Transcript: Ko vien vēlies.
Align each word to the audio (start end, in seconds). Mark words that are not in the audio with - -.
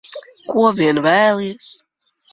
Ko 0.53 0.63
vien 0.79 1.01
vēlies. 1.09 1.71